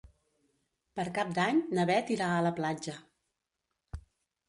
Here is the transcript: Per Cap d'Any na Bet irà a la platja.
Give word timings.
Per 1.01 1.05
Cap 1.19 1.35
d'Any 1.37 1.61
na 1.79 1.87
Bet 1.91 2.11
irà 2.17 2.33
a 2.33 2.43
la 2.49 2.55
platja. 2.63 2.99